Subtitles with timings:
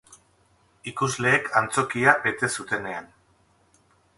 [0.91, 3.13] Ikusleek antzokia bete zutenean.